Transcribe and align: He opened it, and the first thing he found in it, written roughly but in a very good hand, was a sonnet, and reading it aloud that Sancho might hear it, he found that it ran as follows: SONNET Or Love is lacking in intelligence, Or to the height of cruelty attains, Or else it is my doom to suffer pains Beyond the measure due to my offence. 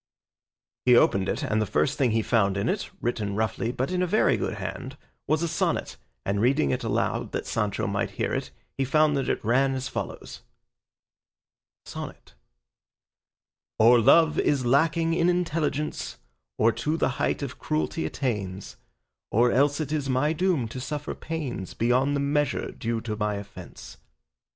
He 0.87 0.95
opened 0.95 1.29
it, 1.29 1.43
and 1.43 1.61
the 1.61 1.67
first 1.67 1.95
thing 1.95 2.09
he 2.09 2.23
found 2.23 2.57
in 2.57 2.67
it, 2.67 2.89
written 3.01 3.35
roughly 3.35 3.71
but 3.71 3.91
in 3.91 4.01
a 4.01 4.07
very 4.07 4.35
good 4.35 4.55
hand, 4.55 4.97
was 5.27 5.43
a 5.43 5.47
sonnet, 5.47 5.95
and 6.25 6.41
reading 6.41 6.71
it 6.71 6.83
aloud 6.83 7.33
that 7.33 7.45
Sancho 7.45 7.85
might 7.85 8.09
hear 8.17 8.33
it, 8.33 8.49
he 8.79 8.83
found 8.83 9.15
that 9.15 9.29
it 9.29 9.45
ran 9.45 9.75
as 9.75 9.87
follows: 9.89 10.41
SONNET 11.85 12.33
Or 13.77 13.99
Love 13.99 14.39
is 14.39 14.65
lacking 14.65 15.13
in 15.13 15.29
intelligence, 15.29 16.17
Or 16.57 16.71
to 16.71 16.97
the 16.97 17.09
height 17.21 17.43
of 17.43 17.59
cruelty 17.59 18.03
attains, 18.03 18.77
Or 19.29 19.51
else 19.51 19.79
it 19.79 19.91
is 19.91 20.09
my 20.09 20.33
doom 20.33 20.67
to 20.69 20.79
suffer 20.81 21.13
pains 21.13 21.75
Beyond 21.75 22.15
the 22.15 22.19
measure 22.21 22.71
due 22.71 23.01
to 23.01 23.15
my 23.15 23.35
offence. 23.35 23.97